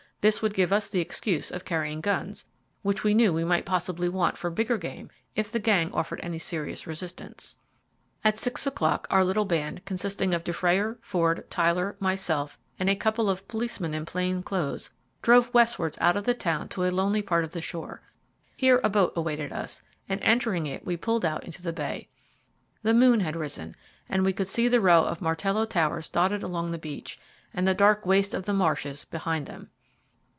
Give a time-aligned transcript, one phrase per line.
[0.21, 2.45] This would give us the excuse of carrying guns,
[2.83, 6.37] which we knew we might possibly want for bigger game if the gang offered any
[6.37, 7.55] serious resistance.
[8.23, 13.31] At six o'clock our little band, consisting of Dufrayer, Ford, Tyler, myself, and a couple
[13.31, 14.91] of policemen in plain clothes,
[15.23, 18.03] drove westwards out of the town to a lonely part of the shore.
[18.55, 22.09] Here a boat awaited us, and, entering it, we pulled out into the bay.
[22.83, 23.75] The moon had risen,
[24.07, 27.19] and we could see the row of Martello towers dotted along the beach,
[27.55, 29.71] and the dark waste of the marshes behind them.